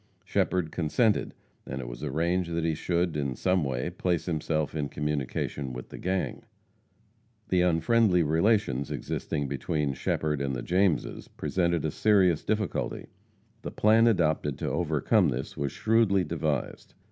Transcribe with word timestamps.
Shepherd 0.25 0.71
consented, 0.71 1.35
and 1.63 1.79
it 1.79 1.87
was 1.87 2.03
arranged 2.03 2.51
that 2.55 2.63
he 2.63 2.73
should, 2.73 3.15
in 3.15 3.35
some 3.35 3.63
way, 3.63 3.91
place 3.91 4.25
himself 4.25 4.73
in 4.73 4.89
communication 4.89 5.73
with 5.73 5.89
the 5.89 5.99
gang. 5.99 6.41
The 7.49 7.61
unfriendly 7.61 8.23
relations 8.23 8.89
existing 8.89 9.47
between 9.47 9.93
Shepherd 9.93 10.41
and 10.41 10.55
the 10.55 10.63
Jameses 10.63 11.27
presented 11.27 11.85
a 11.85 11.91
serious 11.91 12.43
difficulty. 12.43 13.09
The 13.61 13.69
plan 13.69 14.07
adopted 14.07 14.57
to 14.57 14.71
overcome 14.71 15.29
this 15.29 15.55
was 15.55 15.71
shrewdly 15.71 16.23
devised. 16.23 16.95